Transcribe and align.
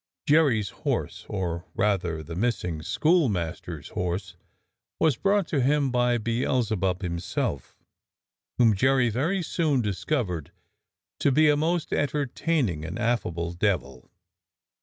Jerry's 0.25 0.69
horse, 0.69 1.27
or, 1.29 1.67
rather, 1.75 2.23
the 2.23 2.33
missing 2.33 2.81
schoolmaster's 2.81 3.89
horse, 3.89 4.35
was 4.99 5.15
brought 5.15 5.45
to 5.49 5.61
him 5.61 5.91
by 5.91 6.17
Beelzebub 6.17 7.03
himself, 7.03 7.77
whom 8.57 8.73
Jerry 8.75 9.09
very 9.11 9.43
soon 9.43 9.79
discovered 9.83 10.51
to 11.19 11.31
be 11.31 11.49
a 11.49 11.55
most 11.55 11.93
entertaining 11.93 12.83
and 12.83 12.97
affable 12.97 13.53
devil. 13.53 14.09